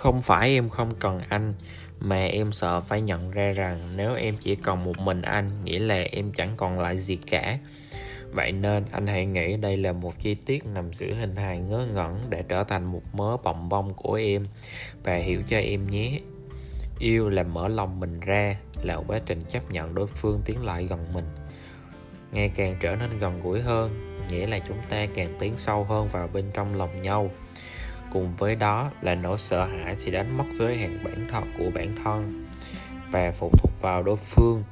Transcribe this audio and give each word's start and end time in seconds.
không 0.00 0.22
phải 0.22 0.54
em 0.54 0.68
không 0.68 0.94
cần 0.98 1.20
anh, 1.28 1.54
mà 2.00 2.24
em 2.24 2.52
sợ 2.52 2.80
phải 2.80 3.00
nhận 3.00 3.30
ra 3.30 3.52
rằng 3.52 3.78
nếu 3.96 4.14
em 4.14 4.34
chỉ 4.40 4.54
còn 4.54 4.84
một 4.84 4.98
mình 4.98 5.22
anh, 5.22 5.50
nghĩa 5.64 5.78
là 5.78 6.02
em 6.12 6.32
chẳng 6.32 6.54
còn 6.56 6.78
lại 6.78 6.98
gì 6.98 7.16
cả. 7.16 7.58
Vậy 8.32 8.52
nên 8.52 8.84
anh 8.90 9.06
hãy 9.06 9.26
nghĩ 9.26 9.56
đây 9.56 9.76
là 9.76 9.92
một 9.92 10.18
chi 10.18 10.34
tiết 10.34 10.66
nằm 10.66 10.92
giữa 10.92 11.14
hình 11.14 11.36
hài 11.36 11.58
ngớ 11.58 11.86
ngẩn 11.92 12.18
để 12.28 12.42
trở 12.48 12.64
thành 12.64 12.84
một 12.84 13.02
mớ 13.12 13.36
bồng 13.36 13.68
bông 13.68 13.94
của 13.94 14.14
em. 14.14 14.44
Và 15.04 15.14
hiểu 15.16 15.42
cho 15.46 15.58
em 15.58 15.86
nhé. 15.86 16.18
Yêu 16.98 17.28
là 17.28 17.42
mở 17.42 17.68
lòng 17.68 18.00
mình 18.00 18.20
ra, 18.20 18.56
là 18.82 18.96
quá 18.96 19.20
trình 19.26 19.40
chấp 19.40 19.70
nhận 19.70 19.94
đối 19.94 20.06
phương 20.06 20.42
tiến 20.44 20.64
lại 20.64 20.86
gần 20.86 21.12
mình. 21.12 21.26
Ngày 22.32 22.48
càng 22.48 22.76
trở 22.80 22.96
nên 22.96 23.18
gần 23.18 23.40
gũi 23.40 23.60
hơn, 23.60 24.16
nghĩa 24.30 24.46
là 24.46 24.58
chúng 24.58 24.78
ta 24.88 25.06
càng 25.14 25.36
tiến 25.38 25.52
sâu 25.56 25.84
hơn 25.84 26.08
vào 26.08 26.28
bên 26.28 26.44
trong 26.54 26.74
lòng 26.74 27.02
nhau 27.02 27.30
cùng 28.12 28.36
với 28.38 28.54
đó 28.54 28.90
là 29.00 29.14
nỗi 29.14 29.38
sợ 29.38 29.64
hãi 29.64 29.96
sẽ 29.96 30.10
đánh 30.10 30.38
mất 30.38 30.44
giới 30.54 30.76
hạn 30.76 30.98
bản 31.04 31.26
thân 31.30 31.44
của 31.58 31.70
bản 31.74 31.94
thân 32.04 32.46
và 33.10 33.30
phụ 33.30 33.50
thuộc 33.58 33.72
vào 33.80 34.02
đối 34.02 34.16
phương. 34.16 34.64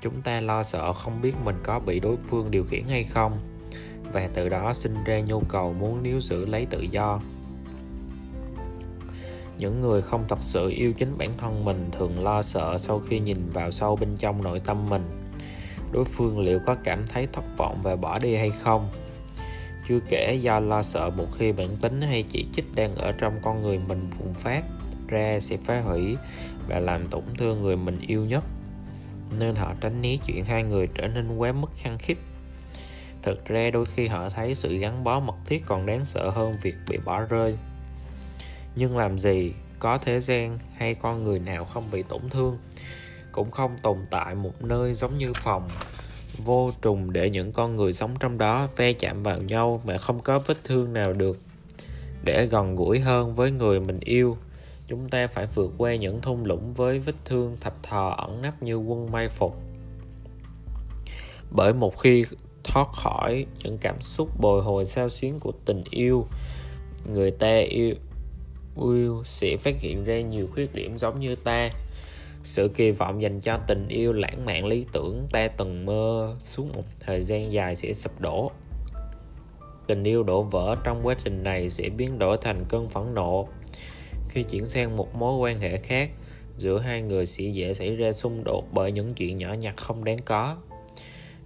Chúng 0.00 0.22
ta 0.22 0.40
lo 0.40 0.62
sợ 0.62 0.92
không 0.92 1.20
biết 1.20 1.34
mình 1.44 1.56
có 1.62 1.78
bị 1.78 2.00
đối 2.00 2.16
phương 2.26 2.50
điều 2.50 2.64
khiển 2.64 2.84
hay 2.88 3.04
không, 3.04 3.38
và 4.12 4.28
từ 4.34 4.48
đó 4.48 4.74
sinh 4.74 5.04
ra 5.04 5.20
nhu 5.20 5.40
cầu 5.40 5.72
muốn 5.72 6.02
níu 6.02 6.20
giữ 6.20 6.46
lấy 6.46 6.66
tự 6.66 6.80
do. 6.80 7.20
Những 9.58 9.80
người 9.80 10.02
không 10.02 10.24
thật 10.28 10.38
sự 10.40 10.68
yêu 10.68 10.92
chính 10.92 11.18
bản 11.18 11.30
thân 11.38 11.64
mình 11.64 11.88
thường 11.92 12.24
lo 12.24 12.42
sợ 12.42 12.78
sau 12.78 12.98
khi 12.98 13.20
nhìn 13.20 13.50
vào 13.52 13.70
sâu 13.70 13.96
bên 13.96 14.16
trong 14.16 14.42
nội 14.42 14.60
tâm 14.64 14.88
mình. 14.90 15.02
Đối 15.92 16.04
phương 16.04 16.38
liệu 16.38 16.58
có 16.66 16.76
cảm 16.84 17.06
thấy 17.06 17.28
thất 17.32 17.44
vọng 17.56 17.80
và 17.82 17.96
bỏ 17.96 18.18
đi 18.18 18.36
hay 18.36 18.50
không? 18.50 18.88
Chưa 19.88 19.98
kể 20.08 20.34
do 20.42 20.60
lo 20.60 20.82
sợ 20.82 21.10
một 21.10 21.26
khi 21.38 21.52
bản 21.52 21.76
tính 21.76 22.00
hay 22.00 22.22
chỉ 22.22 22.46
trích 22.52 22.74
đang 22.74 22.94
ở 22.94 23.12
trong 23.12 23.40
con 23.42 23.62
người 23.62 23.78
mình 23.78 24.10
bùng 24.18 24.34
phát 24.34 24.64
ra 25.08 25.40
sẽ 25.40 25.56
phá 25.64 25.80
hủy 25.80 26.16
và 26.68 26.78
làm 26.78 27.08
tổn 27.08 27.24
thương 27.38 27.62
người 27.62 27.76
mình 27.76 28.00
yêu 28.00 28.24
nhất. 28.24 28.44
Nên 29.38 29.54
họ 29.54 29.74
tránh 29.80 30.02
né 30.02 30.16
chuyện 30.26 30.44
hai 30.44 30.62
người 30.62 30.88
trở 30.94 31.08
nên 31.08 31.36
quá 31.36 31.52
mức 31.52 31.70
khăng 31.76 31.98
khít. 31.98 32.16
Thực 33.22 33.44
ra 33.44 33.70
đôi 33.70 33.86
khi 33.86 34.06
họ 34.06 34.30
thấy 34.30 34.54
sự 34.54 34.78
gắn 34.78 35.04
bó 35.04 35.20
mật 35.20 35.36
thiết 35.46 35.62
còn 35.66 35.86
đáng 35.86 36.04
sợ 36.04 36.30
hơn 36.30 36.56
việc 36.62 36.74
bị 36.88 36.98
bỏ 37.04 37.20
rơi. 37.20 37.56
Nhưng 38.76 38.96
làm 38.96 39.18
gì 39.18 39.52
có 39.78 39.98
thế 39.98 40.20
gian 40.20 40.58
hay 40.76 40.94
con 40.94 41.24
người 41.24 41.38
nào 41.38 41.64
không 41.64 41.90
bị 41.90 42.02
tổn 42.02 42.30
thương, 42.30 42.58
cũng 43.32 43.50
không 43.50 43.76
tồn 43.82 43.98
tại 44.10 44.34
một 44.34 44.62
nơi 44.62 44.94
giống 44.94 45.18
như 45.18 45.32
phòng 45.32 45.68
vô 46.38 46.70
trùng 46.82 47.12
để 47.12 47.30
những 47.30 47.52
con 47.52 47.76
người 47.76 47.92
sống 47.92 48.14
trong 48.20 48.38
đó 48.38 48.68
ve 48.76 48.92
chạm 48.92 49.22
vào 49.22 49.42
nhau 49.42 49.80
mà 49.84 49.98
không 49.98 50.20
có 50.20 50.38
vết 50.38 50.64
thương 50.64 50.92
nào 50.92 51.12
được. 51.12 51.38
Để 52.24 52.46
gần 52.46 52.76
gũi 52.76 53.00
hơn 53.00 53.34
với 53.34 53.50
người 53.50 53.80
mình 53.80 54.00
yêu, 54.00 54.36
chúng 54.88 55.08
ta 55.08 55.26
phải 55.26 55.46
vượt 55.54 55.70
qua 55.78 55.94
những 55.94 56.20
thung 56.20 56.44
lũng 56.44 56.74
với 56.74 56.98
vết 56.98 57.14
thương 57.24 57.56
thập 57.60 57.82
thò 57.82 58.08
ẩn 58.08 58.42
nấp 58.42 58.62
như 58.62 58.76
quân 58.76 59.12
mai 59.12 59.28
phục. 59.28 59.56
Bởi 61.50 61.72
một 61.72 61.98
khi 61.98 62.24
thoát 62.64 62.88
khỏi 62.92 63.46
những 63.64 63.78
cảm 63.78 64.00
xúc 64.00 64.28
bồi 64.40 64.62
hồi 64.62 64.86
sao 64.86 65.08
xuyến 65.08 65.40
của 65.40 65.52
tình 65.64 65.84
yêu, 65.90 66.26
người 67.12 67.30
ta 67.30 67.58
yêu 67.58 67.94
yêu 68.82 69.22
sẽ 69.24 69.56
phát 69.56 69.80
hiện 69.80 70.04
ra 70.04 70.20
nhiều 70.20 70.48
khuyết 70.54 70.74
điểm 70.74 70.98
giống 70.98 71.20
như 71.20 71.34
ta 71.34 71.70
sự 72.44 72.68
kỳ 72.68 72.90
vọng 72.90 73.22
dành 73.22 73.40
cho 73.40 73.58
tình 73.66 73.88
yêu 73.88 74.12
lãng 74.12 74.44
mạn 74.44 74.66
lý 74.66 74.86
tưởng 74.92 75.26
ta 75.30 75.48
từng 75.48 75.86
mơ 75.86 76.36
suốt 76.40 76.66
một 76.74 76.82
thời 77.00 77.22
gian 77.22 77.52
dài 77.52 77.76
sẽ 77.76 77.92
sụp 77.92 78.20
đổ. 78.20 78.50
Tình 79.86 80.04
yêu 80.04 80.22
đổ 80.22 80.42
vỡ 80.42 80.76
trong 80.84 81.06
quá 81.06 81.14
trình 81.24 81.42
này 81.42 81.70
sẽ 81.70 81.88
biến 81.88 82.18
đổi 82.18 82.38
thành 82.40 82.64
cơn 82.68 82.88
phẫn 82.88 83.14
nộ. 83.14 83.48
Khi 84.28 84.42
chuyển 84.42 84.68
sang 84.68 84.96
một 84.96 85.14
mối 85.14 85.38
quan 85.38 85.60
hệ 85.60 85.76
khác, 85.78 86.10
giữa 86.56 86.78
hai 86.78 87.02
người 87.02 87.26
sẽ 87.26 87.44
dễ 87.44 87.74
xảy 87.74 87.96
ra 87.96 88.12
xung 88.12 88.44
đột 88.44 88.64
bởi 88.72 88.92
những 88.92 89.14
chuyện 89.14 89.38
nhỏ 89.38 89.52
nhặt 89.52 89.76
không 89.76 90.04
đáng 90.04 90.18
có. 90.24 90.56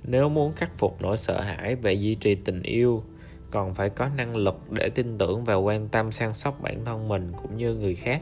Nếu 0.04 0.28
muốn 0.28 0.52
khắc 0.52 0.78
phục 0.78 1.02
nỗi 1.02 1.16
sợ 1.16 1.40
hãi 1.40 1.74
về 1.74 1.92
duy 1.92 2.14
trì 2.14 2.34
tình 2.34 2.62
yêu, 2.62 3.02
còn 3.50 3.74
phải 3.74 3.90
có 3.90 4.08
năng 4.16 4.36
lực 4.36 4.70
để 4.70 4.90
tin 4.94 5.18
tưởng 5.18 5.44
và 5.44 5.54
quan 5.54 5.88
tâm 5.88 6.12
săn 6.12 6.34
sóc 6.34 6.62
bản 6.62 6.84
thân 6.84 7.08
mình 7.08 7.32
cũng 7.42 7.56
như 7.56 7.74
người 7.74 7.94
khác 7.94 8.20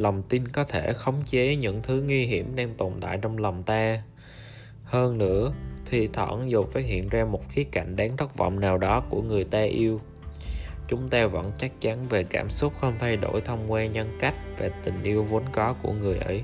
lòng 0.00 0.22
tin 0.28 0.48
có 0.48 0.64
thể 0.64 0.92
khống 0.92 1.22
chế 1.26 1.56
những 1.56 1.82
thứ 1.82 2.02
nguy 2.02 2.26
hiểm 2.26 2.56
đang 2.56 2.74
tồn 2.74 2.92
tại 3.00 3.18
trong 3.22 3.38
lòng 3.38 3.62
ta. 3.62 4.02
Hơn 4.84 5.18
nữa 5.18 5.52
thì 5.86 6.08
thoảng 6.12 6.50
dù 6.50 6.64
phát 6.64 6.84
hiện 6.84 7.08
ra 7.08 7.24
một 7.24 7.42
khía 7.50 7.64
cạnh 7.64 7.96
đáng 7.96 8.16
thất 8.16 8.36
vọng 8.36 8.60
nào 8.60 8.78
đó 8.78 9.00
của 9.10 9.22
người 9.22 9.44
ta 9.44 9.62
yêu, 9.62 10.00
chúng 10.88 11.08
ta 11.10 11.26
vẫn 11.26 11.52
chắc 11.58 11.80
chắn 11.80 12.08
về 12.08 12.24
cảm 12.24 12.50
xúc 12.50 12.72
không 12.80 12.94
thay 12.98 13.16
đổi 13.16 13.40
thông 13.40 13.72
qua 13.72 13.86
nhân 13.86 14.16
cách 14.20 14.34
và 14.58 14.68
tình 14.84 15.02
yêu 15.02 15.24
vốn 15.24 15.42
có 15.52 15.74
của 15.82 15.92
người 15.92 16.18
ấy. 16.18 16.42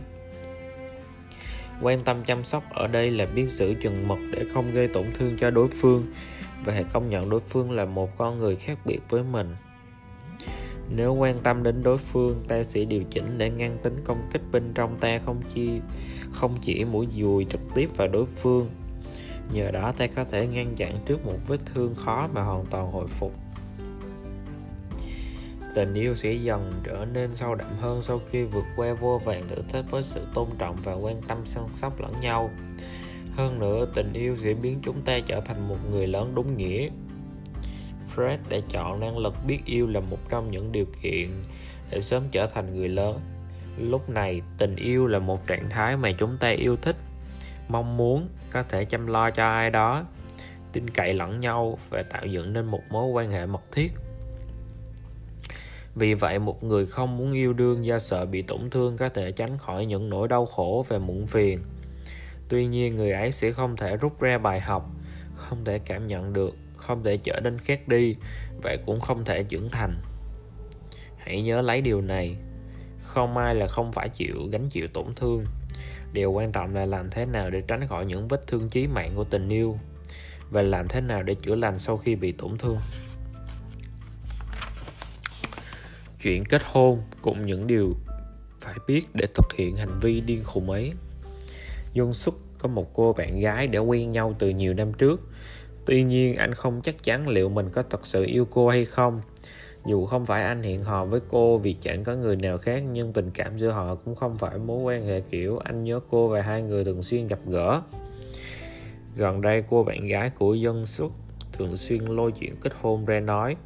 Quan 1.82 2.04
tâm 2.04 2.24
chăm 2.24 2.44
sóc 2.44 2.64
ở 2.74 2.86
đây 2.86 3.10
là 3.10 3.26
biết 3.26 3.46
giữ 3.46 3.74
chừng 3.80 4.08
mực 4.08 4.18
để 4.32 4.44
không 4.54 4.72
gây 4.72 4.88
tổn 4.88 5.04
thương 5.14 5.36
cho 5.38 5.50
đối 5.50 5.68
phương 5.68 6.06
và 6.64 6.72
hãy 6.72 6.84
công 6.92 7.10
nhận 7.10 7.30
đối 7.30 7.40
phương 7.40 7.70
là 7.70 7.84
một 7.84 8.18
con 8.18 8.38
người 8.38 8.56
khác 8.56 8.78
biệt 8.84 9.00
với 9.08 9.22
mình 9.22 9.56
nếu 10.90 11.14
quan 11.14 11.38
tâm 11.42 11.62
đến 11.62 11.82
đối 11.82 11.98
phương, 11.98 12.44
ta 12.48 12.64
sẽ 12.68 12.84
điều 12.84 13.02
chỉnh 13.10 13.38
để 13.38 13.50
ngăn 13.50 13.78
tính 13.82 14.00
công 14.04 14.28
kích 14.32 14.42
bên 14.52 14.72
trong 14.74 14.96
ta 15.00 15.18
không 15.18 15.42
chi, 15.54 15.70
không 16.32 16.56
chỉ 16.60 16.84
mũi 16.84 17.06
dùi 17.16 17.44
trực 17.44 17.60
tiếp 17.74 17.90
vào 17.96 18.08
đối 18.08 18.26
phương. 18.26 18.70
Nhờ 19.52 19.70
đó 19.70 19.92
ta 19.92 20.06
có 20.06 20.24
thể 20.24 20.46
ngăn 20.46 20.74
chặn 20.76 20.98
trước 21.06 21.26
một 21.26 21.38
vết 21.46 21.60
thương 21.74 21.94
khó 21.94 22.28
mà 22.34 22.42
hoàn 22.42 22.66
toàn 22.66 22.92
hồi 22.92 23.06
phục. 23.06 23.32
Tình 25.74 25.94
yêu 25.94 26.14
sẽ 26.14 26.32
dần 26.32 26.72
trở 26.84 27.06
nên 27.12 27.34
sâu 27.34 27.54
đậm 27.54 27.70
hơn 27.80 28.02
sau 28.02 28.20
khi 28.30 28.44
vượt 28.44 28.64
qua 28.76 28.94
vô 29.00 29.20
vàn 29.24 29.48
thử 29.48 29.62
thách 29.72 29.90
với 29.90 30.02
sự 30.02 30.26
tôn 30.34 30.48
trọng 30.58 30.76
và 30.84 30.94
quan 30.94 31.22
tâm 31.28 31.46
săn 31.46 31.64
sóc 31.74 32.00
lẫn 32.00 32.12
nhau. 32.20 32.50
Hơn 33.36 33.58
nữa, 33.58 33.86
tình 33.94 34.12
yêu 34.12 34.36
sẽ 34.36 34.54
biến 34.54 34.78
chúng 34.82 35.02
ta 35.02 35.18
trở 35.26 35.40
thành 35.40 35.68
một 35.68 35.76
người 35.90 36.06
lớn 36.06 36.32
đúng 36.34 36.56
nghĩa. 36.56 36.88
Fred 38.16 38.38
đã 38.48 38.56
chọn 38.68 39.00
năng 39.00 39.18
lực 39.18 39.34
biết 39.46 39.58
yêu 39.64 39.86
là 39.86 40.00
một 40.00 40.18
trong 40.28 40.50
những 40.50 40.72
điều 40.72 40.86
kiện 41.02 41.28
để 41.90 42.00
sớm 42.00 42.22
trở 42.32 42.46
thành 42.46 42.76
người 42.76 42.88
lớn. 42.88 43.20
Lúc 43.78 44.10
này, 44.10 44.42
tình 44.58 44.76
yêu 44.76 45.06
là 45.06 45.18
một 45.18 45.46
trạng 45.46 45.70
thái 45.70 45.96
mà 45.96 46.12
chúng 46.12 46.36
ta 46.40 46.48
yêu 46.48 46.76
thích, 46.76 46.96
mong 47.68 47.96
muốn, 47.96 48.28
có 48.50 48.62
thể 48.62 48.84
chăm 48.84 49.06
lo 49.06 49.30
cho 49.30 49.44
ai 49.44 49.70
đó, 49.70 50.04
tin 50.72 50.90
cậy 50.90 51.14
lẫn 51.14 51.40
nhau 51.40 51.78
và 51.90 52.02
tạo 52.02 52.26
dựng 52.26 52.52
nên 52.52 52.66
một 52.66 52.80
mối 52.90 53.06
quan 53.06 53.30
hệ 53.30 53.46
mật 53.46 53.62
thiết. 53.72 53.92
Vì 55.94 56.14
vậy, 56.14 56.38
một 56.38 56.64
người 56.64 56.86
không 56.86 57.16
muốn 57.16 57.32
yêu 57.32 57.52
đương 57.52 57.86
do 57.86 57.98
sợ 57.98 58.26
bị 58.26 58.42
tổn 58.42 58.70
thương 58.70 58.96
có 58.96 59.08
thể 59.08 59.32
tránh 59.32 59.58
khỏi 59.58 59.86
những 59.86 60.10
nỗi 60.10 60.28
đau 60.28 60.46
khổ 60.46 60.84
và 60.88 60.98
muộn 60.98 61.26
phiền. 61.26 61.62
Tuy 62.48 62.66
nhiên, 62.66 62.96
người 62.96 63.12
ấy 63.12 63.32
sẽ 63.32 63.52
không 63.52 63.76
thể 63.76 63.96
rút 63.96 64.20
ra 64.20 64.38
bài 64.38 64.60
học, 64.60 64.90
không 65.34 65.64
thể 65.64 65.78
cảm 65.78 66.06
nhận 66.06 66.32
được 66.32 66.54
không 66.86 67.04
thể 67.04 67.16
trở 67.16 67.40
nên 67.40 67.58
khác 67.58 67.88
đi 67.88 68.16
và 68.62 68.76
cũng 68.86 69.00
không 69.00 69.24
thể 69.24 69.42
trưởng 69.42 69.70
thành. 69.70 70.00
Hãy 71.18 71.42
nhớ 71.42 71.62
lấy 71.62 71.80
điều 71.80 72.00
này. 72.00 72.36
Không 73.02 73.36
ai 73.36 73.54
là 73.54 73.66
không 73.66 73.92
phải 73.92 74.08
chịu 74.08 74.48
gánh 74.52 74.68
chịu 74.68 74.88
tổn 74.88 75.14
thương. 75.16 75.44
Điều 76.12 76.32
quan 76.32 76.52
trọng 76.52 76.74
là 76.74 76.86
làm 76.86 77.10
thế 77.10 77.26
nào 77.26 77.50
để 77.50 77.62
tránh 77.68 77.86
khỏi 77.88 78.06
những 78.06 78.28
vết 78.28 78.46
thương 78.46 78.68
chí 78.68 78.86
mạng 78.86 79.12
của 79.14 79.24
tình 79.24 79.48
yêu 79.48 79.78
và 80.50 80.62
làm 80.62 80.88
thế 80.88 81.00
nào 81.00 81.22
để 81.22 81.34
chữa 81.34 81.54
lành 81.54 81.78
sau 81.78 81.96
khi 81.96 82.16
bị 82.16 82.32
tổn 82.32 82.58
thương. 82.58 82.78
Chuyện 86.22 86.44
kết 86.44 86.62
hôn 86.64 87.02
cũng 87.22 87.46
những 87.46 87.66
điều 87.66 87.94
phải 88.60 88.74
biết 88.86 89.02
để 89.14 89.26
thực 89.34 89.54
hiện 89.56 89.76
hành 89.76 90.00
vi 90.00 90.20
điên 90.20 90.44
khùng 90.44 90.70
ấy. 90.70 90.92
Dung 91.92 92.14
Suk 92.14 92.40
có 92.58 92.68
một 92.68 92.94
cô 92.94 93.12
bạn 93.12 93.40
gái 93.40 93.66
đã 93.66 93.80
quen 93.80 94.12
nhau 94.12 94.34
từ 94.38 94.48
nhiều 94.48 94.74
năm 94.74 94.92
trước. 94.92 95.20
Tuy 95.86 96.04
nhiên, 96.04 96.36
anh 96.36 96.54
không 96.54 96.80
chắc 96.82 97.02
chắn 97.02 97.28
liệu 97.28 97.48
mình 97.48 97.70
có 97.70 97.82
thật 97.90 98.06
sự 98.06 98.24
yêu 98.24 98.46
cô 98.50 98.68
hay 98.68 98.84
không. 98.84 99.20
Dù 99.86 100.06
không 100.06 100.26
phải 100.26 100.42
anh 100.42 100.62
hẹn 100.62 100.84
hò 100.84 101.04
với 101.04 101.20
cô 101.30 101.58
vì 101.58 101.76
chẳng 101.80 102.04
có 102.04 102.14
người 102.14 102.36
nào 102.36 102.58
khác, 102.58 102.82
nhưng 102.92 103.12
tình 103.12 103.30
cảm 103.30 103.58
giữa 103.58 103.70
họ 103.70 103.94
cũng 103.94 104.14
không 104.14 104.38
phải 104.38 104.58
mối 104.58 104.82
quan 104.82 105.06
hệ 105.06 105.20
kiểu 105.20 105.58
anh 105.58 105.84
nhớ 105.84 106.00
cô 106.10 106.28
và 106.28 106.42
hai 106.42 106.62
người 106.62 106.84
thường 106.84 107.02
xuyên 107.02 107.26
gặp 107.26 107.38
gỡ. 107.46 107.82
Gần 109.16 109.40
đây, 109.40 109.62
cô 109.70 109.84
bạn 109.84 110.06
gái 110.06 110.30
của 110.30 110.54
dân 110.54 110.86
xuất 110.86 111.12
thường 111.52 111.76
xuyên 111.76 112.04
lôi 112.04 112.32
chuyện 112.32 112.56
kết 112.60 112.72
hôn 112.80 113.04
ra 113.04 113.20
nói, 113.20 113.56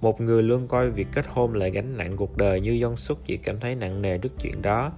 một 0.00 0.20
người 0.20 0.42
luôn 0.42 0.68
coi 0.68 0.90
việc 0.90 1.08
kết 1.12 1.26
hôn 1.28 1.54
là 1.54 1.68
gánh 1.68 1.96
nặng 1.96 2.16
cuộc 2.16 2.36
đời 2.36 2.60
như 2.60 2.70
dân 2.70 2.96
xuất 2.96 3.18
chỉ 3.26 3.36
cảm 3.36 3.60
thấy 3.60 3.74
nặng 3.74 4.02
nề 4.02 4.18
trước 4.18 4.32
chuyện 4.42 4.62
đó. 4.62 4.92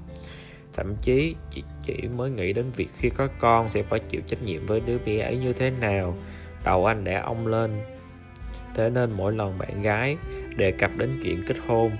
Thậm 0.73 0.95
chí, 1.03 1.35
chị 1.51 1.63
chỉ 1.83 1.95
mới 2.17 2.31
nghĩ 2.31 2.53
đến 2.53 2.65
việc 2.77 2.89
khi 2.95 3.11
có 3.11 3.29
con 3.39 3.69
sẽ 3.69 3.83
phải 3.83 4.01
chịu 4.01 4.21
trách 4.27 4.43
nhiệm 4.43 4.67
với 4.67 4.81
đứa 4.81 4.99
bé 4.99 5.19
ấy 5.19 5.37
như 5.37 5.53
thế 5.53 5.71
nào 5.71 6.17
đầu 6.65 6.87
anh 6.87 7.05
đã 7.05 7.23
ong 7.23 7.47
lên. 7.47 7.71
Thế 8.75 8.91
nên 8.91 9.11
mỗi 9.11 9.33
lần 9.33 9.59
bạn 9.59 9.83
gái 9.83 10.17
đề 10.57 10.73
cập 10.73 10.91
đến 10.97 11.21
chuyện 11.23 11.45
kết 11.47 11.57
hôn 11.67 11.91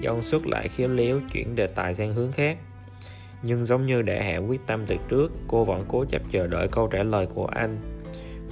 Dân 0.00 0.22
xuất 0.22 0.46
lại 0.46 0.68
khéo 0.68 0.88
léo 0.88 1.20
chuyển 1.32 1.56
đề 1.56 1.66
tài 1.66 1.94
sang 1.94 2.14
hướng 2.14 2.32
khác. 2.32 2.58
Nhưng 3.42 3.64
giống 3.64 3.86
như 3.86 4.02
đã 4.02 4.22
hạ 4.22 4.36
quyết 4.36 4.60
tâm 4.66 4.86
từ 4.86 4.96
trước, 5.08 5.32
cô 5.48 5.64
vẫn 5.64 5.84
cố 5.88 6.04
chấp 6.04 6.22
chờ 6.30 6.46
đợi 6.46 6.68
câu 6.68 6.88
trả 6.88 7.02
lời 7.02 7.26
của 7.34 7.46
anh. 7.46 7.78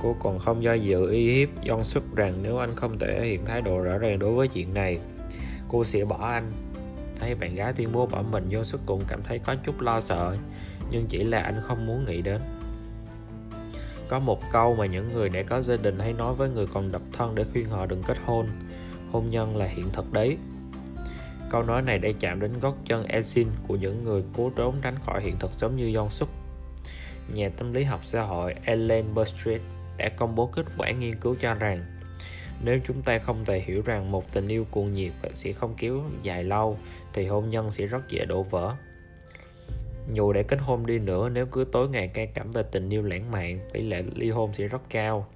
Cô 0.03 0.17
còn 0.23 0.39
không 0.39 0.63
do 0.63 0.73
dự 0.73 1.11
uy 1.11 1.33
hiếp 1.33 1.49
Dân 1.63 1.85
xuất 1.85 2.03
rằng 2.17 2.43
nếu 2.43 2.59
anh 2.59 2.77
không 2.77 2.99
thể 2.99 3.27
hiện 3.27 3.45
thái 3.45 3.63
độ 3.63 3.79
rõ 3.79 3.99
ràng 3.99 4.19
đối 4.19 4.33
với 4.33 4.49
chuyện 4.49 4.75
này, 4.75 4.99
cô 5.69 5.85
sẽ 5.85 6.05
bỏ 6.05 6.27
anh. 6.27 6.53
Thấy 7.21 7.35
bạn 7.35 7.55
gái 7.55 7.73
tuyên 7.73 7.93
bố 7.93 8.07
bỏ 8.07 8.23
mình 8.23 8.49
vô 8.51 8.65
xuất 8.65 8.81
cũng 8.87 9.03
cảm 9.09 9.23
thấy 9.23 9.39
có 9.39 9.55
chút 9.65 9.81
lo 9.81 10.01
sợ, 10.01 10.37
nhưng 10.91 11.07
chỉ 11.07 11.25
là 11.25 11.41
anh 11.41 11.61
không 11.63 11.87
muốn 11.87 12.05
nghĩ 12.05 12.23
đến 12.23 12.41
có 14.09 14.19
một 14.19 14.41
câu 14.53 14.75
mà 14.75 14.87
những 14.87 15.09
người 15.13 15.29
đã 15.29 15.43
có 15.43 15.63
gia 15.63 15.77
đình 15.77 15.99
hay 15.99 16.13
nói 16.13 16.35
với 16.35 16.49
người 16.49 16.67
còn 16.75 16.93
độc 16.93 17.03
thân 17.13 17.35
để 17.35 17.45
khuyên 17.53 17.69
họ 17.69 17.87
đừng 17.87 18.03
kết 18.03 18.17
hôn. 18.25 18.47
Hôn 19.11 19.29
nhân 19.31 19.57
là 19.57 19.67
hiện 19.67 19.89
thực 19.93 20.13
đấy. 20.13 20.37
Câu 21.51 21.63
nói 21.63 21.83
này 21.83 21.99
đã 21.99 22.09
chạm 22.21 22.41
đến 22.41 22.61
gót 22.61 22.75
chân 22.85 23.07
Esin 23.07 23.49
của 23.69 23.77
những 23.77 24.05
người 24.05 24.23
cố 24.37 24.51
trốn 24.57 24.75
tránh 24.83 24.99
khỏi 25.07 25.23
hiện 25.23 25.37
thực 25.39 25.51
giống 25.59 25.77
như 25.77 25.87
John 25.87 26.09
Suk. 26.09 26.29
Nhà 27.35 27.49
tâm 27.57 27.73
lý 27.73 27.85
học 27.85 28.01
xã 28.03 28.23
hội 28.23 28.55
Ellen 28.65 29.15
Burstreet 29.15 29.61
đã 29.97 30.09
công 30.09 30.35
bố 30.35 30.47
kết 30.47 30.67
quả 30.79 30.91
nghiên 30.91 31.15
cứu 31.21 31.37
cho 31.41 31.55
rằng, 31.55 31.85
nếu 32.65 32.79
chúng 32.87 33.03
ta 33.03 33.19
không 33.19 33.45
thể 33.45 33.61
hiểu 33.61 33.83
rằng 33.85 34.11
một 34.11 34.33
tình 34.33 34.49
yêu 34.49 34.67
cuồng 34.71 34.93
nhiệt 34.93 35.13
sẽ 35.35 35.53
không 35.53 35.75
kéo 35.79 36.03
dài 36.23 36.45
lâu, 36.45 36.79
thì 37.13 37.27
hôn 37.27 37.51
nhân 37.51 37.71
sẽ 37.71 37.87
rất 37.87 38.09
dễ 38.09 38.25
đổ 38.25 38.43
vỡ 38.43 38.75
dù 40.13 40.33
để 40.33 40.43
kết 40.43 40.59
hôn 40.61 40.87
đi 40.87 40.99
nữa, 40.99 41.29
nếu 41.29 41.47
cứ 41.47 41.65
tối 41.73 41.89
ngày 41.89 42.09
cay 42.09 42.27
cẩm 42.27 42.51
về 42.51 42.63
tình 42.63 42.91
yêu 42.91 43.03
lãng 43.03 43.31
mạn, 43.31 43.61
tỷ 43.73 43.83
lệ 43.83 44.03
ly 44.15 44.31
hôn 44.31 44.53
sẽ 44.55 44.69
rất 44.69 44.83
cao. 44.91 45.27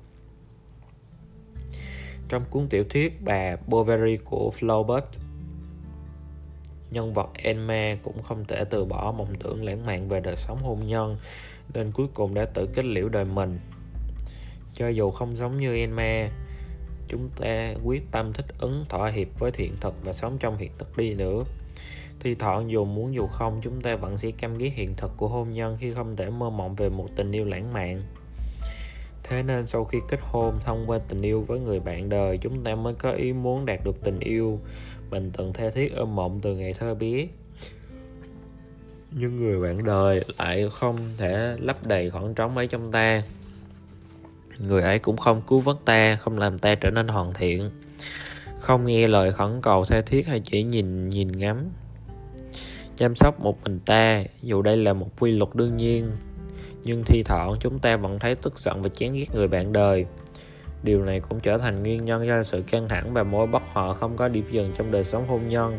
Trong 2.28 2.44
cuốn 2.50 2.68
tiểu 2.68 2.84
thuyết 2.90 3.22
bà 3.22 3.56
Bovary 3.66 4.16
của 4.16 4.50
Flaubert, 4.58 5.18
nhân 6.90 7.14
vật 7.14 7.30
Emma 7.34 7.96
cũng 8.02 8.22
không 8.22 8.44
thể 8.44 8.64
từ 8.64 8.84
bỏ 8.84 9.14
mộng 9.18 9.34
tưởng 9.34 9.64
lãng 9.64 9.86
mạn 9.86 10.08
về 10.08 10.20
đời 10.20 10.36
sống 10.36 10.58
hôn 10.62 10.86
nhân, 10.86 11.16
nên 11.74 11.92
cuối 11.92 12.06
cùng 12.14 12.34
đã 12.34 12.44
tự 12.44 12.66
kết 12.74 12.84
liễu 12.84 13.08
đời 13.08 13.24
mình. 13.24 13.58
Cho 14.74 14.88
dù 14.88 15.10
không 15.10 15.36
giống 15.36 15.56
như 15.56 15.76
Emma, 15.76 16.30
chúng 17.08 17.28
ta 17.40 17.74
quyết 17.84 18.02
tâm 18.10 18.32
thích 18.32 18.46
ứng, 18.58 18.84
thỏa 18.88 19.10
hiệp 19.10 19.28
với 19.38 19.50
hiện 19.56 19.76
thực 19.80 19.94
và 20.04 20.12
sống 20.12 20.38
trong 20.40 20.56
hiện 20.56 20.70
thực 20.78 20.96
đi 20.96 21.14
nữa 21.14 21.44
thi 22.20 22.34
thoảng 22.34 22.70
dù 22.70 22.84
muốn 22.84 23.14
dù 23.14 23.26
không, 23.26 23.60
chúng 23.62 23.80
ta 23.80 23.96
vẫn 23.96 24.18
sẽ 24.18 24.30
căm 24.30 24.58
ghét 24.58 24.68
hiện 24.74 24.94
thực 24.96 25.16
của 25.16 25.28
hôn 25.28 25.52
nhân 25.52 25.76
khi 25.80 25.94
không 25.94 26.16
thể 26.16 26.30
mơ 26.30 26.50
mộng 26.50 26.74
về 26.74 26.88
một 26.88 27.08
tình 27.16 27.32
yêu 27.32 27.44
lãng 27.44 27.72
mạn. 27.72 28.02
Thế 29.22 29.42
nên 29.42 29.66
sau 29.66 29.84
khi 29.84 29.98
kết 30.08 30.20
hôn 30.22 30.54
thông 30.64 30.84
qua 30.86 30.98
tình 31.08 31.22
yêu 31.22 31.40
với 31.42 31.60
người 31.60 31.80
bạn 31.80 32.08
đời, 32.08 32.38
chúng 32.38 32.64
ta 32.64 32.74
mới 32.74 32.94
có 32.94 33.10
ý 33.10 33.32
muốn 33.32 33.66
đạt 33.66 33.84
được 33.84 34.04
tình 34.04 34.20
yêu 34.20 34.60
mình 35.10 35.30
từng 35.36 35.52
tha 35.52 35.70
thiết 35.70 35.96
ôm 35.96 36.16
mộng 36.16 36.40
từ 36.42 36.56
ngày 36.56 36.74
thơ 36.74 36.94
bé. 36.94 37.26
Nhưng 39.10 39.40
người 39.40 39.60
bạn 39.60 39.84
đời 39.84 40.24
lại 40.38 40.68
không 40.72 40.98
thể 41.18 41.56
lấp 41.60 41.86
đầy 41.86 42.10
khoảng 42.10 42.34
trống 42.34 42.56
ấy 42.56 42.66
trong 42.66 42.92
ta. 42.92 43.22
Người 44.58 44.82
ấy 44.82 44.98
cũng 44.98 45.16
không 45.16 45.42
cứu 45.46 45.60
vớt 45.60 45.76
ta, 45.84 46.16
không 46.16 46.38
làm 46.38 46.58
ta 46.58 46.74
trở 46.74 46.90
nên 46.90 47.08
hoàn 47.08 47.34
thiện. 47.34 47.70
Không 48.58 48.84
nghe 48.84 49.08
lời 49.08 49.32
khẩn 49.32 49.60
cầu 49.62 49.84
tha 49.84 50.00
thiết 50.00 50.26
hay 50.26 50.40
chỉ 50.40 50.62
nhìn 50.62 51.08
nhìn 51.08 51.32
ngắm 51.32 51.70
chăm 52.98 53.14
sóc 53.14 53.40
một 53.40 53.62
mình 53.62 53.80
ta, 53.86 54.24
dù 54.42 54.62
đây 54.62 54.76
là 54.76 54.92
một 54.92 55.08
quy 55.20 55.32
luật 55.32 55.54
đương 55.54 55.76
nhiên, 55.76 56.10
nhưng 56.84 57.02
thi 57.04 57.22
thoảng 57.22 57.56
chúng 57.60 57.78
ta 57.78 57.96
vẫn 57.96 58.18
thấy 58.18 58.34
tức 58.34 58.58
giận 58.58 58.82
và 58.82 58.88
chán 58.88 59.14
ghét 59.14 59.26
người 59.34 59.48
bạn 59.48 59.72
đời. 59.72 60.06
Điều 60.82 61.04
này 61.04 61.20
cũng 61.20 61.40
trở 61.40 61.58
thành 61.58 61.82
nguyên 61.82 62.04
nhân 62.04 62.26
do 62.26 62.42
sự 62.42 62.62
căng 62.70 62.88
thẳng 62.88 63.14
và 63.14 63.22
mối 63.22 63.46
bất 63.46 63.62
hòa 63.72 63.94
không 63.94 64.16
có 64.16 64.28
điểm 64.28 64.44
dừng 64.50 64.72
trong 64.74 64.90
đời 64.90 65.04
sống 65.04 65.28
hôn 65.28 65.48
nhân, 65.48 65.78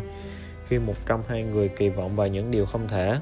khi 0.67 0.79
một 0.79 0.93
trong 1.05 1.23
hai 1.27 1.43
người 1.43 1.67
kỳ 1.67 1.89
vọng 1.89 2.15
vào 2.15 2.27
những 2.27 2.51
điều 2.51 2.65
không 2.65 2.87
thể. 2.87 3.17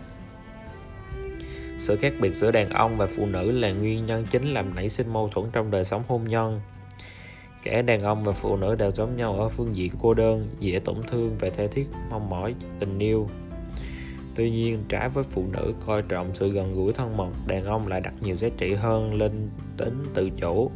Sự 1.80 1.96
khác 1.96 2.14
biệt 2.22 2.36
giữa 2.36 2.52
đàn 2.52 2.70
ông 2.70 2.98
và 2.98 3.08
phụ 3.08 3.26
nữ 3.26 3.52
là 3.52 3.72
nguyên 3.72 4.06
nhân 4.06 4.26
chính 4.32 4.54
làm 4.54 4.76
nảy 4.76 4.90
sinh 4.90 5.14
mâu 5.14 5.30
thuẫn 5.30 5.46
trong 5.52 5.72
đời 5.72 5.86
sống 5.86 6.04
hôn 6.08 6.28
nhân. 6.28 6.62
Cả 7.64 7.82
đàn 7.82 8.04
ông 8.04 8.24
và 8.24 8.32
phụ 8.32 8.56
nữ 8.58 8.76
đều 8.76 8.92
giống 8.92 9.18
nhau 9.18 9.34
ở 9.34 9.50
phương 9.50 9.76
diện 9.76 9.92
cô 10.02 10.14
đơn, 10.14 10.48
dễ 10.60 10.80
tổn 10.80 10.96
thương 11.08 11.36
và 11.40 11.50
thể 11.50 11.68
thiết, 11.68 11.88
mong 12.10 12.30
mỏi, 12.30 12.56
tình 12.80 13.00
yêu 13.00 13.30
tuy 14.38 14.50
nhiên, 14.50 14.84
trái 14.90 15.10
với 15.10 15.24
phụ 15.32 15.46
nữ 15.54 15.74
coi 15.86 16.02
trọng 16.02 16.36
sự 16.36 16.52
gần 16.52 16.76
gũi 16.76 16.94
thân 16.94 17.18
mật, 17.18 17.30
đàn 17.48 17.66
ông 17.66 17.88
lại 17.88 18.02
đặt 18.02 18.14
nhiều 18.22 18.36
giá 18.36 18.50
trị 18.58 18.74
hơn 18.74 19.14
lên 19.14 19.50
tính 19.78 20.04
tự 20.14 20.30
chủ. 20.30 20.72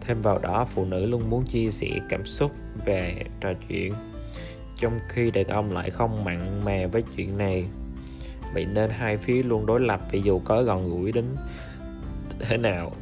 Thêm 0.00 0.22
vào 0.22 0.38
đó, 0.38 0.64
phụ 0.64 0.84
nữ 0.84 1.06
luôn 1.06 1.30
muốn 1.30 1.44
chia 1.44 1.70
sẻ 1.70 1.88
cảm 2.08 2.24
xúc 2.24 2.52
về 2.84 3.24
trò 3.40 3.52
chuyện, 3.68 3.92
trong 4.80 4.98
khi 5.08 5.30
đàn 5.30 5.46
ông 5.46 5.72
lại 5.72 5.90
không 5.90 6.24
mặn 6.24 6.64
mà 6.64 6.86
với 6.86 7.02
chuyện 7.16 7.38
này. 7.38 7.64
Vậy 8.54 8.66
nên 8.66 8.90
hai 8.90 9.16
phía 9.16 9.42
luôn 9.42 9.66
đối 9.66 9.80
lập 9.80 10.00
vì 10.10 10.20
dù 10.20 10.40
có 10.44 10.62
gần 10.62 10.90
gũi 10.90 11.12
đến 11.12 11.24
thế 12.38 12.56
nào, 12.56 12.92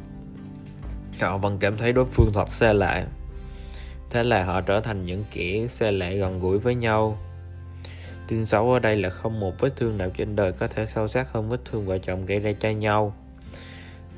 họ 1.21 1.37
vẫn 1.37 1.57
cảm 1.59 1.77
thấy 1.77 1.93
đối 1.93 2.05
phương 2.05 2.31
thật 2.33 2.49
xa 2.49 2.73
lạ. 2.73 3.05
Thế 4.09 4.23
là 4.23 4.43
họ 4.43 4.61
trở 4.61 4.79
thành 4.79 5.05
những 5.05 5.23
kẻ 5.31 5.67
xa 5.69 5.91
lạ 5.91 6.09
gần 6.09 6.39
gũi 6.39 6.59
với 6.59 6.75
nhau 6.75 7.17
tin 8.31 8.45
xấu 8.45 8.73
ở 8.73 8.79
đây 8.79 8.95
là 8.95 9.09
không 9.09 9.39
một 9.39 9.59
vết 9.59 9.75
thương 9.75 9.97
nào 9.97 10.09
trên 10.09 10.35
đời 10.35 10.51
có 10.51 10.67
thể 10.67 10.85
sâu 10.85 11.07
sắc 11.07 11.31
hơn 11.31 11.49
vết 11.49 11.65
thương 11.65 11.85
vợ 11.85 11.97
chồng 11.97 12.25
gây 12.25 12.39
ra 12.39 12.51
cho 12.59 12.69
nhau. 12.69 13.15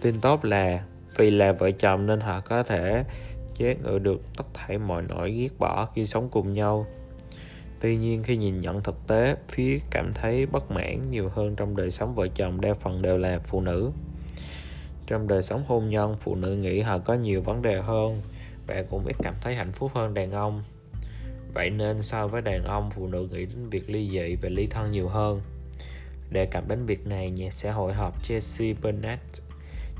Tin 0.01 0.21
tốt 0.21 0.45
là, 0.45 0.83
vì 1.17 1.31
là 1.31 1.51
vợ 1.51 1.71
chồng 1.71 2.05
nên 2.05 2.19
họ 2.19 2.39
có 2.39 2.63
thể 2.63 3.03
chế 3.55 3.75
ngự 3.75 3.99
được 3.99 4.21
tất 4.37 4.43
thảy 4.53 4.77
mọi 4.77 5.01
nỗi 5.01 5.31
ghét 5.31 5.49
bỏ 5.59 5.85
khi 5.95 6.05
sống 6.05 6.29
cùng 6.29 6.53
nhau. 6.53 6.85
Tuy 7.79 7.95
nhiên, 7.95 8.23
khi 8.23 8.37
nhìn 8.37 8.61
nhận 8.61 8.83
thực 8.83 9.07
tế 9.07 9.35
phía 9.47 9.79
cảm 9.91 10.13
thấy 10.13 10.45
bất 10.45 10.71
mãn 10.71 11.11
nhiều 11.11 11.29
hơn 11.29 11.55
trong 11.55 11.75
đời 11.75 11.91
sống 11.91 12.15
vợ 12.15 12.27
chồng 12.35 12.61
đa 12.61 12.73
phần 12.73 13.01
đều 13.01 13.17
là 13.17 13.39
phụ 13.43 13.61
nữ. 13.61 13.91
Trong 15.07 15.27
đời 15.27 15.43
sống 15.43 15.63
hôn 15.67 15.89
nhân, 15.89 16.15
phụ 16.19 16.35
nữ 16.35 16.55
nghĩ 16.55 16.81
họ 16.81 16.97
có 16.97 17.13
nhiều 17.13 17.41
vấn 17.41 17.61
đề 17.61 17.81
hơn 17.81 18.21
và 18.67 18.83
cũng 18.89 19.05
ít 19.05 19.15
cảm 19.23 19.35
thấy 19.41 19.55
hạnh 19.55 19.71
phúc 19.71 19.91
hơn 19.93 20.13
đàn 20.13 20.31
ông 20.31 20.63
vậy 21.53 21.69
nên 21.69 22.01
so 22.01 22.27
với 22.27 22.41
đàn 22.41 22.63
ông, 22.63 22.91
phụ 22.91 23.07
nữ 23.07 23.27
nghĩ 23.31 23.45
đến 23.45 23.69
việc 23.69 23.89
ly 23.89 24.09
dị 24.09 24.35
và 24.41 24.49
ly 24.49 24.65
thân 24.65 24.91
nhiều 24.91 25.07
hơn. 25.07 25.41
Đề 26.29 26.45
cập 26.45 26.67
đến 26.67 26.85
việc 26.85 27.07
này, 27.07 27.31
nhà 27.31 27.49
xã 27.49 27.71
hội 27.71 27.93
học 27.93 28.23
Jesse 28.23 28.75
Burnett 28.81 29.21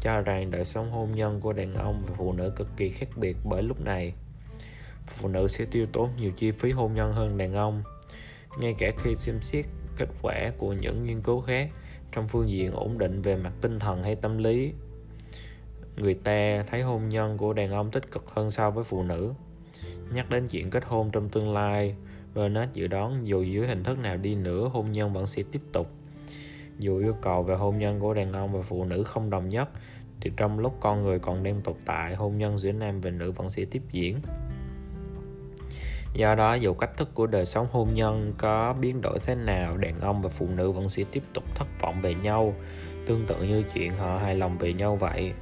cho 0.02 0.22
rằng 0.22 0.52
đời 0.52 0.66
sống 0.66 0.92
hôn 0.92 1.12
nhân 1.16 1.40
của 1.42 1.54
đàn 1.54 1.74
ông 1.74 2.04
và 2.08 2.16
phụ 2.18 2.34
nữ 2.34 2.54
cực 2.56 2.68
kỳ 2.78 2.90
khác 2.90 3.08
biệt 3.16 3.38
bởi 3.44 3.64
lúc 3.64 3.82
này. 3.82 4.14
Phụ 5.08 5.28
nữ 5.28 5.48
sẽ 5.48 5.66
tiêu 5.66 5.86
tốn 5.94 6.10
nhiều 6.18 6.32
chi 6.38 6.52
phí 6.52 6.72
hôn 6.72 6.94
nhân 6.94 7.14
hơn 7.14 7.38
đàn 7.38 7.54
ông, 7.54 7.84
ngay 8.60 8.76
cả 8.78 8.92
khi 8.98 9.16
xem 9.16 9.42
xét 9.42 9.66
kết 9.98 10.10
quả 10.22 10.52
của 10.58 10.74
những 10.74 11.06
nghiên 11.06 11.22
cứu 11.22 11.42
khác 11.42 11.70
trong 12.12 12.28
phương 12.28 12.50
diện 12.50 12.72
ổn 12.72 12.98
định 12.98 13.22
về 13.22 13.36
mặt 13.36 13.54
tinh 13.62 13.80
thần 13.80 14.04
hay 14.04 14.16
tâm 14.16 14.38
lý. 14.38 14.74
Người 15.98 16.14
ta 16.14 16.64
thấy 16.68 16.82
hôn 16.82 17.10
nhân 17.10 17.38
của 17.38 17.54
đàn 17.54 17.72
ông 17.72 17.92
tích 17.92 18.12
cực 18.12 18.30
hơn 18.30 18.52
so 18.52 18.72
với 18.72 18.84
phụ 18.84 19.04
nữ 19.04 19.34
nhắc 20.14 20.30
đến 20.30 20.48
chuyện 20.48 20.70
kết 20.70 20.86
hôn 20.86 21.12
trong 21.12 21.30
tương 21.30 21.54
lai. 21.54 21.96
Bernard 22.36 22.74
dự 22.74 22.88
đoán 22.88 23.28
dù 23.28 23.44
dưới 23.44 23.68
hình 23.68 23.84
thức 23.84 24.00
nào 24.00 24.18
đi 24.18 24.36
nữa, 24.36 24.70
hôn 24.74 24.92
nhân 24.92 25.14
vẫn 25.14 25.28
sẽ 25.28 25.44
tiếp 25.52 25.62
tục. 25.72 25.88
Dù 26.80 27.00
yêu 27.00 27.16
cầu 27.22 27.44
về 27.44 27.56
hôn 27.56 27.78
nhân 27.78 28.00
của 28.00 28.14
đàn 28.14 28.34
ông 28.34 28.54
và 28.54 28.62
phụ 28.62 28.86
nữ 28.86 29.04
không 29.04 29.30
đồng 29.30 29.50
nhất, 29.50 29.70
thì 30.22 30.32
trong 30.38 30.60
lúc 30.60 30.78
con 30.80 31.04
người 31.04 31.20
còn 31.20 31.44
đang 31.44 31.62
tồn 31.62 31.76
tại, 31.86 32.16
hôn 32.16 32.38
nhân 32.38 32.58
giữa 32.58 32.72
nam 32.72 33.02
và 33.02 33.10
nữ 33.10 33.32
vẫn 33.32 33.50
sẽ 33.50 33.66
tiếp 33.66 33.82
diễn. 33.92 34.20
Do 36.14 36.36
đó, 36.36 36.54
dù 36.54 36.74
cách 36.74 36.98
thức 36.98 37.10
của 37.14 37.28
đời 37.28 37.46
sống 37.46 37.68
hôn 37.72 37.94
nhân 37.94 38.34
có 38.38 38.74
biến 38.74 39.02
đổi 39.02 39.20
thế 39.20 39.36
nào, 39.36 39.78
đàn 39.78 40.00
ông 40.00 40.22
và 40.22 40.30
phụ 40.30 40.48
nữ 40.56 40.72
vẫn 40.72 40.90
sẽ 40.90 41.04
tiếp 41.12 41.24
tục 41.34 41.44
thất 41.56 41.68
vọng 41.82 42.02
về 42.02 42.14
nhau. 42.14 42.54
Tương 43.06 43.26
tự 43.26 43.44
như 43.44 43.64
chuyện 43.74 43.96
họ 43.96 44.18
hài 44.18 44.36
lòng 44.36 44.58
về 44.58 44.74
nhau 44.74 44.96
vậy. 44.96 45.34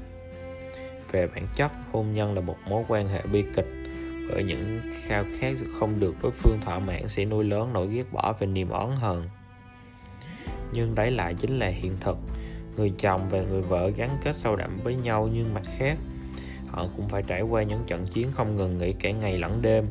Về 1.12 1.28
bản 1.28 1.48
chất, 1.56 1.72
hôn 1.92 2.14
nhân 2.14 2.34
là 2.34 2.42
một 2.42 2.58
mối 2.68 2.84
quan 2.88 3.08
hệ 3.08 3.22
bi 3.22 3.44
kịch 3.56 3.81
bởi 4.32 4.44
những 4.44 4.82
khao 5.04 5.26
khát 5.40 5.54
không 5.80 6.00
được 6.00 6.16
đối 6.22 6.32
phương 6.32 6.58
thỏa 6.62 6.80
mãn 6.80 7.08
sẽ 7.08 7.26
nuôi 7.26 7.44
lớn 7.44 7.70
nỗi 7.74 7.88
ghét 7.88 8.04
bỏ 8.12 8.34
và 8.40 8.46
niềm 8.46 8.70
oán 8.70 8.90
hờn. 8.92 9.30
Nhưng 10.74 10.96
đấy 10.96 11.12
lại 11.12 11.34
chính 11.34 11.60
là 11.60 11.68
hiện 11.68 11.98
thực. 12.00 12.18
Người 12.76 12.94
chồng 12.98 13.30
và 13.30 13.42
người 13.42 13.62
vợ 13.62 13.90
gắn 13.90 14.18
kết 14.24 14.36
sâu 14.36 14.56
đậm 14.56 14.78
với 14.84 14.96
nhau 14.96 15.30
nhưng 15.34 15.54
mặt 15.54 15.64
khác. 15.78 15.98
Họ 16.68 16.88
cũng 16.98 17.10
phải 17.10 17.24
trải 17.24 17.42
qua 17.42 17.64
những 17.64 17.84
trận 17.88 18.08
chiến 18.08 18.32
không 18.32 18.56
ngừng 18.56 18.78
nghỉ 18.78 18.94
cả 18.94 19.12
ngày 19.12 19.38
lẫn 19.38 19.62
đêm. 19.62 19.86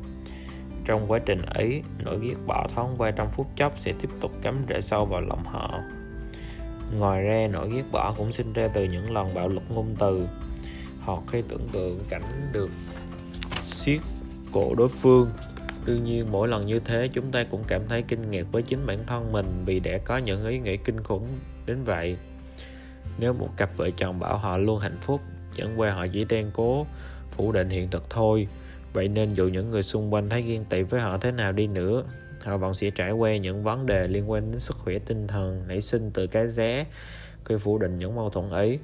Trong 0.84 1.10
quá 1.10 1.18
trình 1.18 1.42
ấy, 1.42 1.82
nỗi 1.98 2.18
ghét 2.22 2.34
bỏ 2.46 2.66
thoáng 2.74 2.94
qua 2.98 3.10
trong 3.10 3.28
phút 3.32 3.46
chốc 3.56 3.78
sẽ 3.78 3.92
tiếp 4.00 4.08
tục 4.20 4.32
cắm 4.42 4.64
rễ 4.68 4.80
sâu 4.80 5.06
vào 5.06 5.20
lòng 5.20 5.44
họ. 5.44 5.80
Ngoài 6.98 7.22
ra, 7.22 7.48
nỗi 7.52 7.70
ghét 7.70 7.84
bỏ 7.92 8.14
cũng 8.18 8.32
sinh 8.32 8.52
ra 8.52 8.68
từ 8.74 8.84
những 8.84 9.10
lần 9.10 9.34
bạo 9.34 9.48
lực 9.48 9.62
ngôn 9.74 9.96
từ. 9.98 10.28
Hoặc 11.00 11.22
khi 11.28 11.42
tưởng 11.48 11.68
tượng 11.72 12.00
cảnh 12.10 12.50
được 12.52 12.70
siết 13.66 14.00
cổ 14.52 14.74
đối 14.74 14.88
phương. 14.88 15.30
Đương 15.84 16.04
nhiên, 16.04 16.32
mỗi 16.32 16.48
lần 16.48 16.66
như 16.66 16.80
thế, 16.80 17.08
chúng 17.12 17.32
ta 17.32 17.44
cũng 17.44 17.64
cảm 17.66 17.82
thấy 17.88 18.02
kinh 18.02 18.30
ngạc 18.30 18.46
với 18.52 18.62
chính 18.62 18.86
bản 18.86 18.98
thân 19.06 19.32
mình 19.32 19.46
vì 19.66 19.80
đã 19.80 19.98
có 19.98 20.16
những 20.16 20.46
ý 20.46 20.58
nghĩ 20.58 20.76
kinh 20.76 21.02
khủng 21.02 21.26
đến 21.66 21.84
vậy. 21.84 22.16
Nếu 23.18 23.32
một 23.32 23.48
cặp 23.56 23.76
vợ 23.76 23.90
chồng 23.90 24.20
bảo 24.20 24.38
họ 24.38 24.58
luôn 24.58 24.78
hạnh 24.78 24.98
phúc, 25.00 25.20
chẳng 25.56 25.80
qua 25.80 25.90
họ 25.90 26.06
chỉ 26.06 26.24
đang 26.24 26.50
cố 26.54 26.86
phủ 27.30 27.52
định 27.52 27.70
hiện 27.70 27.90
thực 27.90 28.10
thôi. 28.10 28.48
Vậy 28.92 29.08
nên 29.08 29.34
dù 29.34 29.48
những 29.48 29.70
người 29.70 29.82
xung 29.82 30.14
quanh 30.14 30.28
thấy 30.28 30.42
ghen 30.42 30.64
tị 30.64 30.82
với 30.82 31.00
họ 31.00 31.18
thế 31.18 31.32
nào 31.32 31.52
đi 31.52 31.66
nữa, 31.66 32.04
họ 32.44 32.56
vẫn 32.56 32.74
sẽ 32.74 32.90
trải 32.90 33.12
qua 33.12 33.36
những 33.36 33.62
vấn 33.64 33.86
đề 33.86 34.08
liên 34.08 34.30
quan 34.30 34.50
đến 34.50 34.60
sức 34.60 34.76
khỏe 34.78 34.98
tinh 34.98 35.26
thần 35.26 35.68
nảy 35.68 35.80
sinh 35.80 36.10
từ 36.10 36.26
cái 36.26 36.48
giá 36.48 36.84
khi 37.44 37.54
phủ 37.58 37.78
định 37.78 37.98
những 37.98 38.14
mâu 38.14 38.30
thuẫn 38.30 38.48
ấy. 38.48 38.78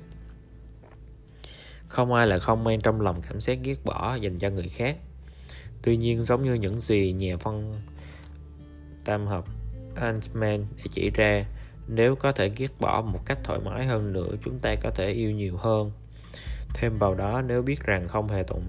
Không 1.88 2.12
ai 2.12 2.26
là 2.26 2.38
không 2.38 2.64
mang 2.64 2.80
trong 2.80 3.00
lòng 3.00 3.22
cảm 3.28 3.40
giác 3.40 3.58
ghét 3.62 3.76
bỏ 3.84 4.14
dành 4.14 4.38
cho 4.38 4.50
người 4.50 4.68
khác 4.68 4.96
tuy 5.86 5.96
nhiên, 5.96 6.22
giống 6.22 6.44
như 6.44 6.54
những 6.54 6.80
gì 6.80 7.12
nhà 7.12 7.36
phân 7.36 7.80
tam 9.04 9.26
hợp 9.26 9.44
Altman 9.94 10.66
đã 10.76 10.84
chỉ 10.90 11.10
ra, 11.10 11.44
nếu 11.88 12.16
có 12.16 12.32
thể 12.32 12.48
ghét 12.56 12.70
bỏ 12.80 13.02
một 13.02 13.20
cách 13.26 13.38
thoải 13.44 13.60
mái 13.64 13.86
hơn 13.86 14.12
nữa, 14.12 14.28
chúng 14.44 14.58
ta 14.58 14.74
có 14.82 14.90
thể 14.90 15.10
yêu 15.10 15.30
nhiều 15.30 15.56
hơn. 15.56 15.92
Thêm 16.74 16.98
vào 16.98 17.14
đó, 17.14 17.42
nếu 17.42 17.62
biết 17.62 17.82
rằng 17.84 18.08
không 18.08 18.28
hề 18.28 18.42
tồn 18.42 18.60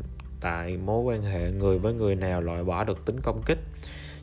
tại 0.41 0.77
mối 0.77 1.01
quan 1.01 1.23
hệ 1.23 1.51
người 1.51 1.79
với 1.79 1.93
người 1.93 2.15
nào 2.15 2.41
loại 2.41 2.63
bỏ 2.63 2.83
được 2.83 3.05
tính 3.05 3.19
công 3.19 3.41
kích, 3.45 3.59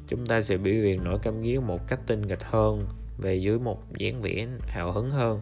chúng 0.08 0.26
ta 0.26 0.42
sẽ 0.42 0.56
biểu 0.56 0.74
hiện 0.74 1.04
nỗi 1.04 1.18
căm 1.18 1.42
ghét 1.42 1.58
một 1.58 1.88
cách 1.88 2.00
tinh 2.06 2.22
nghịch 2.26 2.44
hơn, 2.44 2.86
về 3.18 3.34
dưới 3.34 3.58
một 3.58 3.82
dáng 3.98 4.22
vẻ 4.22 4.46
hào 4.66 4.92
hứng 4.92 5.10
hơn. 5.10 5.40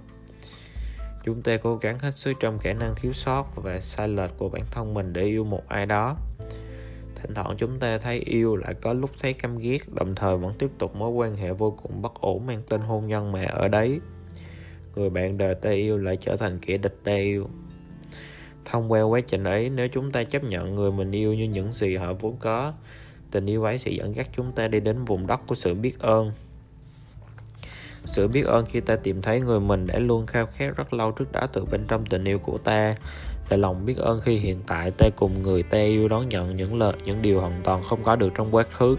Chúng 1.25 1.43
ta 1.43 1.57
cố 1.57 1.77
gắng 1.77 1.99
hết 1.99 2.17
sức 2.17 2.33
trong 2.41 2.59
khả 2.59 2.73
năng 2.73 2.95
thiếu 2.95 3.13
sót 3.13 3.47
và 3.57 3.81
sai 3.81 4.09
lệch 4.09 4.31
của 4.39 4.49
bản 4.49 4.63
thân 4.71 4.95
mình 4.95 5.13
để 5.13 5.23
yêu 5.23 5.45
một 5.45 5.63
ai 5.69 5.87
đó 5.87 6.17
thỉnh 7.23 7.35
thoảng 7.35 7.55
chúng 7.59 7.79
ta 7.79 7.99
thấy 7.99 8.19
yêu 8.19 8.57
lại 8.57 8.75
có 8.75 8.93
lúc 8.93 9.11
thấy 9.23 9.33
căm 9.33 9.59
ghét, 9.59 9.79
đồng 9.95 10.15
thời 10.15 10.37
vẫn 10.37 10.55
tiếp 10.59 10.71
tục 10.79 10.97
mối 10.97 11.11
quan 11.11 11.37
hệ 11.37 11.53
vô 11.53 11.77
cùng 11.83 12.03
bất 12.03 12.21
ổn 12.21 12.47
mang 12.47 12.63
tên 12.69 12.81
hôn 12.81 13.07
nhân 13.07 13.33
mà 13.33 13.45
ở 13.45 13.69
đấy. 13.69 14.01
Người 14.95 15.11
bạn 15.11 15.39
đời 15.39 15.55
ta 15.55 15.71
yêu 15.71 15.99
lại 15.99 16.19
trở 16.21 16.37
thành 16.37 16.59
kẻ 16.59 16.77
địch 16.77 16.99
ta 17.05 17.15
yêu. 17.15 17.49
Thông 18.65 18.93
qua 18.93 19.03
quá 19.03 19.21
trình 19.21 19.45
ấy, 19.45 19.71
nếu 19.71 19.89
chúng 19.89 20.13
ta 20.13 20.25
chấp 20.25 20.45
nhận 20.45 20.75
người 20.75 20.93
mình 20.93 21.13
yêu 21.13 21.35
như 21.35 21.45
những 21.45 21.73
gì 21.73 21.97
họ 21.97 22.13
vốn 22.13 22.37
có, 22.37 22.73
tình 23.31 23.47
yêu 23.47 23.65
ấy 23.65 23.79
sẽ 23.79 23.91
dẫn 23.91 24.17
dắt 24.17 24.29
chúng 24.37 24.53
ta 24.53 24.69
đi 24.69 24.81
đến 24.81 25.05
vùng 25.05 25.27
đất 25.27 25.41
của 25.47 25.55
sự 25.55 25.75
biết 25.75 25.99
ơn. 26.01 26.33
Sự 28.05 28.29
biết 28.29 28.47
ơn 28.47 28.67
khi 28.67 28.81
ta 28.81 28.97
tìm 28.97 29.23
thấy 29.23 29.41
người 29.41 29.61
mình 29.61 29.87
đã 29.87 29.99
luôn 29.99 30.27
khao 30.27 30.47
khát 30.47 30.77
rất 30.77 30.95
lâu 30.95 31.13
trước 31.13 31.33
đó 31.33 31.47
từ 31.53 31.65
bên 31.65 31.85
trong 31.89 32.07
tình 32.07 32.25
yêu 32.25 32.39
của 32.39 32.59
ta 32.59 32.97
là 33.53 33.57
lòng 33.57 33.87
biết 33.87 33.97
ơn 33.97 34.21
khi 34.21 34.37
hiện 34.37 34.61
tại 34.67 34.91
ta 34.91 35.09
cùng 35.17 35.43
người 35.43 35.63
ta 35.63 35.79
yêu 35.79 36.09
đón 36.09 36.29
nhận 36.29 36.57
những 36.57 36.79
lời, 36.79 36.93
những 37.05 37.23
điều 37.23 37.41
hoàn 37.41 37.61
toàn 37.65 37.83
không 37.83 38.03
có 38.03 38.17
được 38.17 38.33
trong 38.35 38.55
quá 38.55 38.65
khứ. 38.71 38.97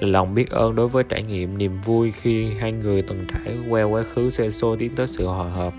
Lòng 0.00 0.34
biết 0.34 0.50
ơn 0.50 0.74
đối 0.74 0.88
với 0.88 1.04
trải 1.04 1.22
nghiệm 1.22 1.58
niềm 1.58 1.80
vui 1.80 2.10
khi 2.10 2.54
hai 2.54 2.72
người 2.72 3.02
từng 3.02 3.26
trải 3.32 3.56
qua 3.68 3.82
quá 3.82 4.02
khứ 4.02 4.30
xe 4.30 4.50
xô 4.50 4.76
tiến 4.76 4.94
tới 4.96 5.06
sự 5.06 5.26
hòa 5.26 5.48
hợp. 5.48 5.74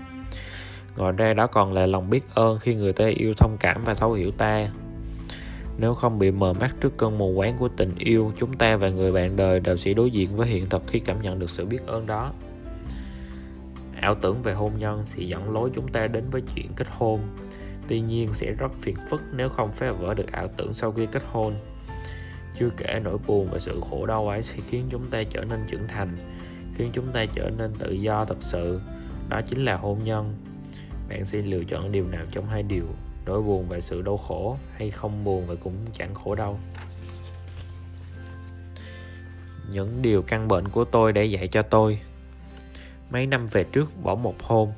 Ngoài 0.96 1.12
ra 1.12 1.34
đó 1.34 1.46
còn 1.46 1.72
là 1.72 1.86
lòng 1.86 2.10
biết 2.10 2.24
ơn 2.34 2.58
khi 2.58 2.74
người 2.74 2.92
ta 2.92 3.06
yêu 3.06 3.34
thông 3.36 3.56
cảm 3.60 3.84
và 3.84 3.94
thấu 3.94 4.12
hiểu 4.12 4.30
ta. 4.30 4.68
Nếu 5.78 5.94
không 5.94 6.18
bị 6.18 6.30
mờ 6.30 6.52
mắt 6.52 6.74
trước 6.80 6.96
cơn 6.96 7.18
mù 7.18 7.34
quáng 7.36 7.56
của 7.58 7.68
tình 7.68 7.94
yêu, 7.98 8.32
chúng 8.36 8.52
ta 8.52 8.76
và 8.76 8.88
người 8.88 9.12
bạn 9.12 9.36
đời 9.36 9.60
đều 9.60 9.76
sẽ 9.76 9.94
đối 9.94 10.10
diện 10.10 10.36
với 10.36 10.46
hiện 10.46 10.68
thực 10.68 10.82
khi 10.86 10.98
cảm 10.98 11.22
nhận 11.22 11.38
được 11.38 11.50
sự 11.50 11.64
biết 11.64 11.86
ơn 11.86 12.06
đó. 12.06 12.32
Ảo 14.00 14.14
tưởng 14.14 14.42
về 14.42 14.52
hôn 14.52 14.72
nhân 14.78 15.04
sẽ 15.04 15.22
dẫn 15.22 15.50
lối 15.50 15.70
chúng 15.74 15.88
ta 15.88 16.06
đến 16.06 16.24
với 16.30 16.42
chuyện 16.54 16.66
kết 16.76 16.86
hôn 16.90 17.20
tuy 17.88 18.00
nhiên 18.00 18.32
sẽ 18.32 18.52
rất 18.52 18.72
phiền 18.80 18.96
phức 19.10 19.22
nếu 19.32 19.48
không 19.48 19.72
phá 19.72 19.92
vỡ 19.92 20.14
được 20.14 20.32
ảo 20.32 20.48
tưởng 20.56 20.74
sau 20.74 20.92
khi 20.92 21.06
kết 21.12 21.22
hôn. 21.30 21.54
Chưa 22.58 22.70
kể 22.76 23.00
nỗi 23.04 23.18
buồn 23.26 23.48
và 23.52 23.58
sự 23.58 23.80
khổ 23.90 24.06
đau 24.06 24.28
ấy 24.28 24.42
sẽ 24.42 24.56
khiến 24.68 24.86
chúng 24.90 25.10
ta 25.10 25.22
trở 25.30 25.44
nên 25.44 25.60
trưởng 25.70 25.88
thành, 25.88 26.16
khiến 26.74 26.90
chúng 26.92 27.06
ta 27.12 27.24
trở 27.34 27.50
nên 27.58 27.74
tự 27.78 27.92
do 27.92 28.24
thật 28.24 28.38
sự. 28.40 28.80
Đó 29.28 29.40
chính 29.46 29.64
là 29.64 29.76
hôn 29.76 30.04
nhân. 30.04 30.34
Bạn 31.08 31.24
sẽ 31.24 31.38
lựa 31.38 31.64
chọn 31.64 31.92
điều 31.92 32.04
nào 32.08 32.24
trong 32.30 32.46
hai 32.46 32.62
điều, 32.62 32.86
nỗi 33.26 33.42
buồn 33.42 33.66
và 33.68 33.80
sự 33.80 34.02
đau 34.02 34.16
khổ, 34.16 34.56
hay 34.72 34.90
không 34.90 35.24
buồn 35.24 35.46
và 35.46 35.54
cũng 35.54 35.76
chẳng 35.92 36.14
khổ 36.14 36.34
đau? 36.34 36.60
Những 39.70 40.02
điều 40.02 40.22
căn 40.22 40.48
bệnh 40.48 40.68
của 40.68 40.84
tôi 40.84 41.12
để 41.12 41.24
dạy 41.24 41.48
cho 41.48 41.62
tôi. 41.62 41.98
Mấy 43.10 43.26
năm 43.26 43.46
về 43.46 43.64
trước 43.64 44.02
bỏ 44.02 44.14
một 44.14 44.42
hôm 44.42 44.68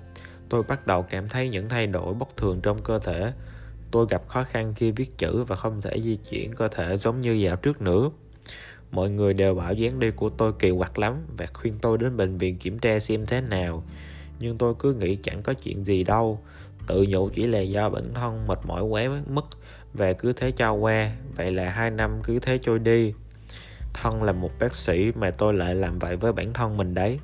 tôi 0.48 0.62
bắt 0.62 0.86
đầu 0.86 1.02
cảm 1.02 1.28
thấy 1.28 1.48
những 1.48 1.68
thay 1.68 1.86
đổi 1.86 2.14
bất 2.14 2.36
thường 2.36 2.60
trong 2.60 2.82
cơ 2.82 2.98
thể. 2.98 3.32
Tôi 3.90 4.06
gặp 4.10 4.28
khó 4.28 4.44
khăn 4.44 4.74
khi 4.76 4.90
viết 4.90 5.18
chữ 5.18 5.44
và 5.44 5.56
không 5.56 5.80
thể 5.80 6.00
di 6.00 6.16
chuyển 6.16 6.54
cơ 6.54 6.68
thể 6.68 6.96
giống 6.96 7.20
như 7.20 7.32
dạo 7.32 7.56
trước 7.56 7.82
nữa. 7.82 8.10
Mọi 8.90 9.10
người 9.10 9.34
đều 9.34 9.54
bảo 9.54 9.72
dáng 9.72 10.00
đi 10.00 10.10
của 10.10 10.28
tôi 10.28 10.52
kỳ 10.58 10.70
quặc 10.70 10.98
lắm 10.98 11.14
và 11.36 11.46
khuyên 11.54 11.74
tôi 11.80 11.98
đến 11.98 12.16
bệnh 12.16 12.38
viện 12.38 12.56
kiểm 12.58 12.78
tra 12.78 12.98
xem 12.98 13.26
thế 13.26 13.40
nào. 13.40 13.84
Nhưng 14.40 14.58
tôi 14.58 14.74
cứ 14.78 14.94
nghĩ 14.94 15.16
chẳng 15.16 15.42
có 15.42 15.52
chuyện 15.52 15.84
gì 15.84 16.04
đâu. 16.04 16.40
Tự 16.86 17.06
nhủ 17.08 17.28
chỉ 17.28 17.46
là 17.46 17.60
do 17.60 17.90
bản 17.90 18.14
thân 18.14 18.46
mệt 18.46 18.58
mỏi 18.66 18.82
quá 18.82 19.08
mất 19.28 19.44
và 19.94 20.12
cứ 20.12 20.32
thế 20.32 20.50
cho 20.50 20.72
qua. 20.72 21.12
Vậy 21.36 21.52
là 21.52 21.70
hai 21.70 21.90
năm 21.90 22.20
cứ 22.24 22.38
thế 22.38 22.58
trôi 22.58 22.78
đi. 22.78 23.14
Thân 23.94 24.22
là 24.22 24.32
một 24.32 24.50
bác 24.58 24.74
sĩ 24.74 25.12
mà 25.12 25.30
tôi 25.30 25.54
lại 25.54 25.74
làm 25.74 25.98
vậy 25.98 26.16
với 26.16 26.32
bản 26.32 26.52
thân 26.52 26.76
mình 26.76 26.94
đấy. 26.94 27.18